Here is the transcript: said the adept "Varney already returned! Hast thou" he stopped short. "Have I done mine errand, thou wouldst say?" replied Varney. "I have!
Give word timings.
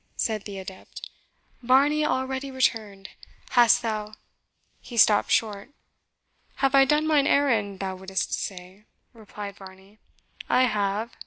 said 0.17 0.45
the 0.45 0.57
adept 0.57 1.07
"Varney 1.61 2.03
already 2.03 2.49
returned! 2.49 3.09
Hast 3.51 3.83
thou" 3.83 4.15
he 4.81 4.97
stopped 4.97 5.29
short. 5.29 5.69
"Have 6.55 6.73
I 6.73 6.85
done 6.85 7.05
mine 7.05 7.27
errand, 7.27 7.79
thou 7.81 7.97
wouldst 7.97 8.33
say?" 8.33 8.85
replied 9.13 9.57
Varney. 9.57 9.99
"I 10.49 10.63
have! 10.63 11.11